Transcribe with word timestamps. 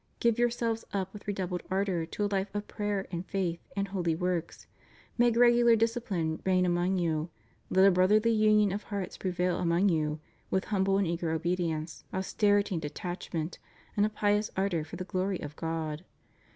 Give 0.19 0.39
yourselves 0.39 0.83
up 0.93 1.13
with 1.13 1.27
redoubled 1.27 1.61
ardor 1.69 2.07
to 2.07 2.25
a 2.25 2.25
life 2.31 2.47
of 2.55 2.67
prayer 2.67 3.05
and 3.11 3.23
faith 3.23 3.59
and 3.77 3.87
holy 3.89 4.15
works; 4.15 4.65
make 5.15 5.37
regular 5.37 5.75
discipline 5.75 6.41
reign 6.43 6.65
among 6.65 6.97
you; 6.97 7.29
let 7.69 7.85
a 7.85 7.91
brotherly 7.91 8.31
union 8.31 8.71
of 8.71 8.81
hearts 8.81 9.15
prevail 9.15 9.57
among 9.59 9.89
you, 9.89 10.19
with 10.49 10.65
humble 10.65 10.97
and 10.97 11.05
eager 11.05 11.29
obedience, 11.29 12.03
austerity 12.11 12.73
and 12.73 12.81
detachment 12.81 13.59
and 13.95 14.03
a 14.03 14.09
pious 14.09 14.49
ardor 14.57 14.83
for 14.83 14.95
the 14.95 15.05
glory 15.05 15.37
of 15.39 15.55
God. 15.55 16.03